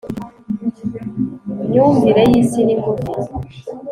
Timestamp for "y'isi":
2.29-2.59